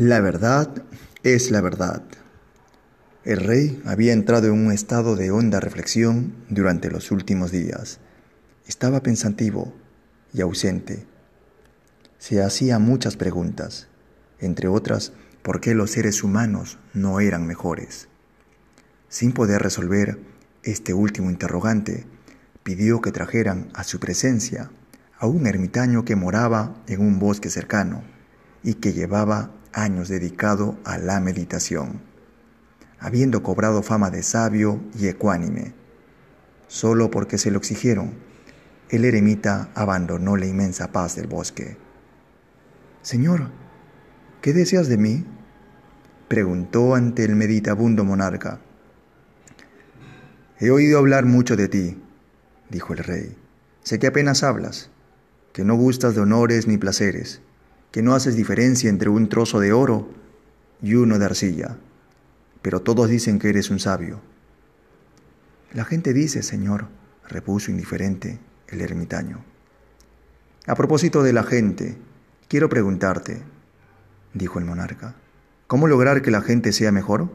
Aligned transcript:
La 0.00 0.22
verdad 0.22 0.82
es 1.24 1.50
la 1.50 1.60
verdad. 1.60 2.02
El 3.22 3.36
rey 3.36 3.82
había 3.84 4.14
entrado 4.14 4.46
en 4.46 4.54
un 4.54 4.72
estado 4.72 5.14
de 5.14 5.30
honda 5.30 5.60
reflexión 5.60 6.36
durante 6.48 6.90
los 6.90 7.10
últimos 7.10 7.50
días. 7.50 8.00
Estaba 8.66 9.02
pensativo 9.02 9.74
y 10.32 10.40
ausente. 10.40 11.06
Se 12.16 12.42
hacía 12.42 12.78
muchas 12.78 13.18
preguntas, 13.18 13.88
entre 14.38 14.68
otras, 14.68 15.12
por 15.42 15.60
qué 15.60 15.74
los 15.74 15.90
seres 15.90 16.24
humanos 16.24 16.78
no 16.94 17.20
eran 17.20 17.46
mejores. 17.46 18.08
Sin 19.10 19.32
poder 19.32 19.60
resolver 19.60 20.18
este 20.62 20.94
último 20.94 21.28
interrogante, 21.28 22.06
pidió 22.62 23.02
que 23.02 23.12
trajeran 23.12 23.68
a 23.74 23.84
su 23.84 24.00
presencia 24.00 24.70
a 25.18 25.26
un 25.26 25.46
ermitaño 25.46 26.06
que 26.06 26.16
moraba 26.16 26.82
en 26.86 27.02
un 27.02 27.18
bosque 27.18 27.50
cercano 27.50 28.02
y 28.62 28.76
que 28.76 28.94
llevaba 28.94 29.59
años 29.72 30.08
dedicado 30.08 30.78
a 30.84 30.98
la 30.98 31.20
meditación, 31.20 32.00
habiendo 32.98 33.42
cobrado 33.42 33.82
fama 33.82 34.10
de 34.10 34.22
sabio 34.22 34.80
y 34.98 35.08
ecuánime. 35.08 35.74
Solo 36.68 37.10
porque 37.10 37.38
se 37.38 37.50
lo 37.50 37.58
exigieron, 37.58 38.14
el 38.88 39.04
eremita 39.04 39.70
abandonó 39.74 40.36
la 40.36 40.46
inmensa 40.46 40.92
paz 40.92 41.16
del 41.16 41.26
bosque. 41.26 41.76
Señor, 43.02 43.50
¿qué 44.40 44.52
deseas 44.52 44.88
de 44.88 44.98
mí? 44.98 45.26
preguntó 46.28 46.94
ante 46.94 47.24
el 47.24 47.34
meditabundo 47.34 48.04
monarca. 48.04 48.60
He 50.60 50.70
oído 50.70 50.98
hablar 50.98 51.24
mucho 51.24 51.56
de 51.56 51.68
ti, 51.68 52.02
dijo 52.68 52.92
el 52.92 53.00
rey. 53.00 53.36
Sé 53.82 53.98
que 53.98 54.06
apenas 54.06 54.42
hablas, 54.42 54.90
que 55.52 55.64
no 55.64 55.74
gustas 55.74 56.14
de 56.14 56.20
honores 56.20 56.68
ni 56.68 56.76
placeres 56.76 57.40
que 57.90 58.02
no 58.02 58.14
haces 58.14 58.36
diferencia 58.36 58.88
entre 58.88 59.08
un 59.08 59.28
trozo 59.28 59.58
de 59.60 59.72
oro 59.72 60.08
y 60.82 60.94
uno 60.94 61.18
de 61.18 61.24
arcilla, 61.24 61.76
pero 62.62 62.80
todos 62.80 63.08
dicen 63.08 63.38
que 63.38 63.48
eres 63.48 63.70
un 63.70 63.80
sabio. 63.80 64.20
La 65.72 65.84
gente 65.84 66.12
dice, 66.12 66.42
Señor, 66.42 66.88
repuso 67.28 67.70
indiferente 67.70 68.38
el 68.68 68.80
ermitaño. 68.80 69.44
A 70.66 70.74
propósito 70.74 71.22
de 71.22 71.32
la 71.32 71.42
gente, 71.42 71.96
quiero 72.48 72.68
preguntarte, 72.68 73.42
dijo 74.34 74.58
el 74.58 74.64
monarca, 74.64 75.14
¿cómo 75.66 75.86
lograr 75.86 76.22
que 76.22 76.30
la 76.30 76.42
gente 76.42 76.72
sea 76.72 76.92
mejor? 76.92 77.30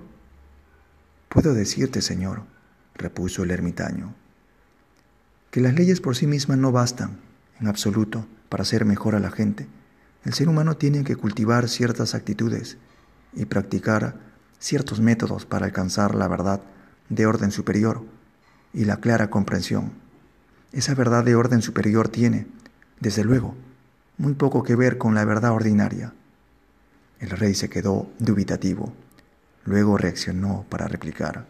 Puedo 1.30 1.54
decirte, 1.54 2.02
Señor, 2.02 2.44
repuso 2.94 3.44
el 3.44 3.52
ermitaño, 3.52 4.14
que 5.52 5.60
las 5.60 5.74
leyes 5.74 6.00
por 6.00 6.16
sí 6.16 6.28
mismas 6.28 6.58
no 6.58 6.72
bastan, 6.72 7.20
en 7.60 7.68
absoluto, 7.68 8.26
para 8.48 8.62
hacer 8.62 8.86
mejor 8.86 9.16
a 9.16 9.20
la 9.20 9.32
gente 9.32 9.68
el 10.26 10.34
ser 10.34 10.50
humano 10.50 10.76
tiene 10.76 11.04
que 11.04 11.16
cultivar 11.16 11.70
ciertas 11.70 12.16
actitudes 12.16 12.78
y 13.34 13.46
practicar 13.46 14.16
ciertos 14.60 15.00
métodos 15.00 15.46
para 15.46 15.68
alcanzar 15.68 16.16
la 16.16 16.28
verdad 16.28 16.62
de 17.10 17.28
orden 17.28 17.52
superior 17.52 18.04
y 18.74 18.86
la 18.86 18.98
clara 18.98 19.30
comprensión. 19.30 19.94
Esa 20.72 20.96
verdad 20.96 21.24
de 21.24 21.36
orden 21.36 21.62
superior 21.62 22.10
tiene, 22.10 22.48
desde 23.00 23.24
luego, 23.24 23.56
muy 24.18 24.34
poco 24.34 24.64
que 24.64 24.76
ver 24.76 24.98
con 24.98 25.14
la 25.14 25.24
verdad 25.26 25.52
ordinaria. 25.52 26.14
El 27.20 27.30
rey 27.30 27.54
se 27.54 27.70
quedó 27.70 28.10
dubitativo. 28.18 28.94
Luego 29.64 29.98
reaccionó 29.98 30.66
para 30.70 30.88
replicar. 30.88 31.46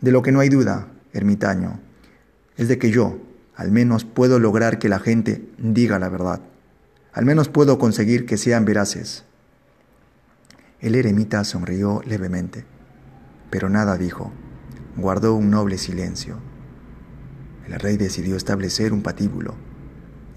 De 0.00 0.12
lo 0.12 0.22
que 0.22 0.32
no 0.32 0.40
hay 0.40 0.48
duda, 0.48 0.88
ermitaño, 1.12 1.78
es 2.56 2.68
de 2.68 2.78
que 2.78 2.90
yo, 2.90 3.18
al 3.54 3.70
menos, 3.70 4.04
puedo 4.04 4.38
lograr 4.38 4.78
que 4.78 4.88
la 4.88 4.98
gente 4.98 5.48
diga 5.58 5.98
la 5.98 6.08
verdad. 6.08 6.40
Al 7.16 7.24
menos 7.24 7.48
puedo 7.48 7.78
conseguir 7.78 8.26
que 8.26 8.36
sean 8.36 8.66
veraces. 8.66 9.24
El 10.80 10.94
eremita 10.94 11.42
sonrió 11.44 12.02
levemente, 12.04 12.66
pero 13.48 13.70
nada 13.70 13.96
dijo. 13.96 14.34
Guardó 14.98 15.34
un 15.34 15.48
noble 15.48 15.78
silencio. 15.78 16.36
El 17.66 17.80
rey 17.80 17.96
decidió 17.96 18.36
establecer 18.36 18.92
un 18.92 19.00
patíbulo 19.00 19.54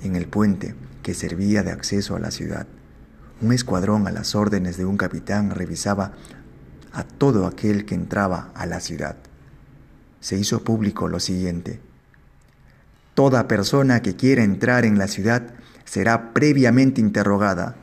en 0.04 0.16
el 0.16 0.30
puente 0.30 0.74
que 1.04 1.14
servía 1.14 1.64
de 1.64 1.72
acceso 1.72 2.16
a 2.16 2.20
la 2.22 2.32
ciudad. 2.32 2.66
Un 3.42 3.52
escuadrón 3.52 4.08
a 4.08 4.12
las 4.12 4.34
órdenes 4.34 4.78
de 4.78 4.86
un 4.86 4.96
capitán 4.96 5.50
revisaba 5.50 6.14
a 6.94 7.04
todo 7.04 7.46
aquel 7.46 7.84
que 7.84 7.96
entraba 7.96 8.52
a 8.56 8.66
la 8.66 8.80
ciudad. 8.80 9.18
Se 10.22 10.38
hizo 10.38 10.64
público 10.64 11.10
lo 11.10 11.20
siguiente. 11.20 11.82
Toda 13.16 13.50
persona 13.50 14.02
que 14.02 14.16
quiera 14.16 14.46
entrar 14.46 14.86
en 14.86 14.98
la 14.98 15.10
ciudad 15.10 15.56
será 15.90 16.36
previamente 16.36 17.02
interrogada. 17.02 17.76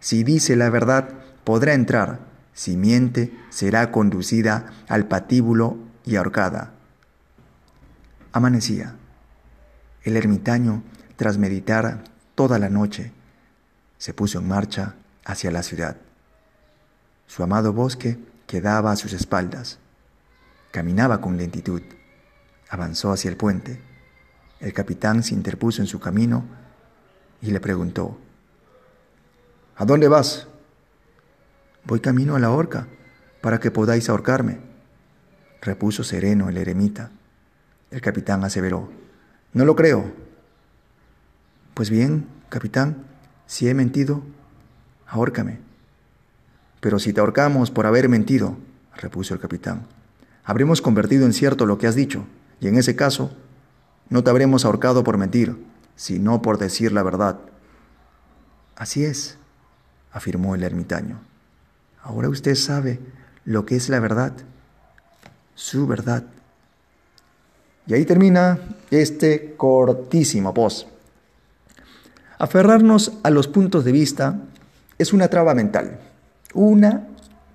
Si 0.00 0.24
dice 0.24 0.56
la 0.56 0.70
verdad, 0.70 1.10
podrá 1.44 1.74
entrar. 1.74 2.18
Si 2.52 2.76
miente, 2.76 3.32
será 3.48 3.92
conducida 3.92 4.72
al 4.88 5.06
patíbulo 5.06 5.78
y 6.04 6.16
ahorcada. 6.16 6.72
Amanecía. 8.32 8.96
El 10.02 10.16
ermitaño, 10.16 10.82
tras 11.14 11.38
meditar 11.38 12.02
toda 12.34 12.58
la 12.58 12.70
noche, 12.70 13.12
se 13.98 14.12
puso 14.14 14.40
en 14.40 14.48
marcha 14.48 14.96
hacia 15.24 15.52
la 15.52 15.62
ciudad. 15.62 15.96
Su 17.28 17.44
amado 17.44 17.72
bosque 17.72 18.18
quedaba 18.48 18.90
a 18.90 18.96
sus 18.96 19.12
espaldas. 19.12 19.78
Caminaba 20.72 21.20
con 21.20 21.36
lentitud. 21.36 21.82
Avanzó 22.68 23.12
hacia 23.12 23.30
el 23.30 23.36
puente. 23.36 23.80
El 24.58 24.72
capitán 24.72 25.22
se 25.22 25.34
interpuso 25.34 25.82
en 25.82 25.86
su 25.86 26.00
camino 26.00 26.63
y 27.44 27.50
le 27.50 27.60
preguntó, 27.60 28.16
¿A 29.76 29.84
dónde 29.84 30.08
vas? 30.08 30.46
Voy 31.84 32.00
camino 32.00 32.36
a 32.36 32.38
la 32.38 32.50
horca, 32.50 32.86
para 33.42 33.60
que 33.60 33.70
podáis 33.70 34.08
ahorcarme, 34.08 34.60
repuso 35.60 36.04
sereno 36.04 36.48
el 36.48 36.56
eremita. 36.56 37.10
El 37.90 38.00
capitán 38.00 38.44
aseveró, 38.44 38.88
No 39.52 39.66
lo 39.66 39.76
creo. 39.76 40.10
Pues 41.74 41.90
bien, 41.90 42.26
capitán, 42.48 43.04
si 43.46 43.68
he 43.68 43.74
mentido, 43.74 44.22
ahórcame. 45.06 45.58
Pero 46.80 46.98
si 46.98 47.12
te 47.12 47.20
ahorcamos 47.20 47.70
por 47.70 47.84
haber 47.84 48.08
mentido, 48.08 48.56
repuso 48.96 49.34
el 49.34 49.40
capitán, 49.40 49.86
habremos 50.44 50.80
convertido 50.80 51.26
en 51.26 51.34
cierto 51.34 51.66
lo 51.66 51.76
que 51.76 51.88
has 51.88 51.94
dicho, 51.94 52.24
y 52.58 52.68
en 52.68 52.78
ese 52.78 52.96
caso, 52.96 53.36
no 54.08 54.24
te 54.24 54.30
habremos 54.30 54.64
ahorcado 54.64 55.04
por 55.04 55.18
mentir, 55.18 55.73
sino 55.96 56.42
por 56.42 56.58
decir 56.58 56.92
la 56.92 57.02
verdad. 57.02 57.38
Así 58.76 59.04
es, 59.04 59.36
afirmó 60.12 60.54
el 60.54 60.62
ermitaño. 60.62 61.20
Ahora 62.02 62.28
usted 62.28 62.54
sabe 62.54 63.00
lo 63.44 63.64
que 63.64 63.76
es 63.76 63.88
la 63.88 64.00
verdad, 64.00 64.32
su 65.54 65.86
verdad. 65.86 66.24
Y 67.86 67.94
ahí 67.94 68.04
termina 68.04 68.58
este 68.90 69.54
cortísimo 69.56 70.52
post. 70.54 70.88
Aferrarnos 72.38 73.12
a 73.22 73.30
los 73.30 73.48
puntos 73.48 73.84
de 73.84 73.92
vista 73.92 74.38
es 74.98 75.12
una 75.12 75.28
traba 75.28 75.54
mental, 75.54 76.00
una 76.52 77.08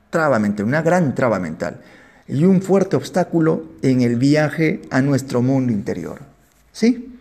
traba 0.10 0.40
mental, 0.40 0.66
una 0.66 0.82
gran 0.82 1.16
traba 1.16 1.40
mental 1.40 1.82
y 2.28 2.46
un 2.46 2.62
fuerte 2.62 2.96
obstáculo 2.96 3.66
en 3.82 4.02
el 4.02 4.16
viaje 4.16 4.82
a 4.92 5.02
nuestro 5.02 5.42
mundo 5.42 5.74
interior. 5.74 6.22
¿Sí? 6.72 7.19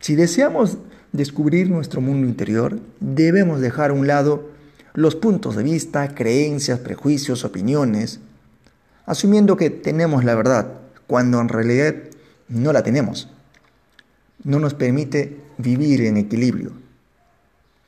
Si 0.00 0.14
deseamos 0.14 0.78
descubrir 1.12 1.70
nuestro 1.70 2.00
mundo 2.00 2.26
interior, 2.26 2.78
debemos 3.00 3.60
dejar 3.60 3.90
a 3.90 3.94
un 3.94 4.06
lado 4.06 4.50
los 4.94 5.16
puntos 5.16 5.56
de 5.56 5.62
vista, 5.62 6.14
creencias, 6.14 6.78
prejuicios, 6.80 7.44
opiniones, 7.44 8.20
asumiendo 9.06 9.56
que 9.56 9.70
tenemos 9.70 10.24
la 10.24 10.34
verdad, 10.34 10.72
cuando 11.06 11.40
en 11.40 11.48
realidad 11.48 11.94
no 12.48 12.72
la 12.72 12.82
tenemos. 12.82 13.28
No 14.44 14.60
nos 14.60 14.74
permite 14.74 15.40
vivir 15.56 16.02
en 16.02 16.16
equilibrio. 16.16 16.72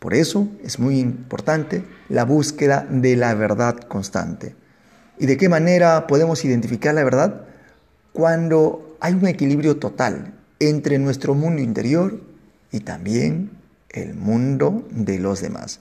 Por 0.00 0.15
eso 0.15 0.48
es 0.65 0.78
muy 0.78 0.98
importante 0.98 1.84
la 2.09 2.25
búsqueda 2.25 2.87
de 2.91 3.16
la 3.16 3.34
verdad 3.34 3.77
constante. 3.77 4.54
¿Y 5.18 5.27
de 5.27 5.36
qué 5.36 5.48
manera 5.48 6.06
podemos 6.06 6.45
identificar 6.45 6.95
la 6.95 7.04
verdad? 7.04 7.42
Cuando 8.13 8.97
hay 9.01 9.15
un 9.15 9.27
equilibrio 9.27 9.77
total 9.77 10.33
entre 10.60 10.98
nuestro 10.98 11.34
mundo 11.34 11.60
interior 11.62 12.21
y 12.71 12.80
también 12.80 13.51
el 13.89 14.15
mundo 14.15 14.86
de 14.91 15.18
los 15.18 15.41
demás. 15.41 15.80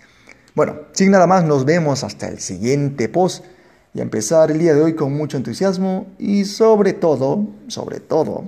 Bueno, 0.56 0.78
sin 0.94 1.12
nada 1.12 1.28
más, 1.28 1.44
nos 1.44 1.66
vemos 1.66 2.04
hasta 2.04 2.28
el 2.28 2.40
siguiente 2.40 3.08
post 3.08 3.46
y 3.94 4.00
a 4.00 4.04
empezar 4.04 4.52
el 4.52 4.60
día 4.60 4.74
de 4.74 4.82
hoy 4.82 4.96
con 4.96 5.14
mucho 5.14 5.38
entusiasmo 5.38 6.08
y 6.18 6.46
sobre 6.46 6.94
todo, 6.94 7.48
sobre 7.68 8.00
todo, 8.00 8.46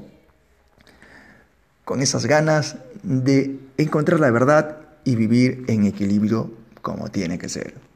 con 1.85 2.01
esas 2.01 2.25
ganas 2.25 2.77
de 3.03 3.59
encontrar 3.77 4.19
la 4.19 4.31
verdad 4.31 4.77
y 5.03 5.15
vivir 5.15 5.65
en 5.67 5.85
equilibrio 5.85 6.51
como 6.81 7.09
tiene 7.09 7.37
que 7.37 7.49
ser. 7.49 7.90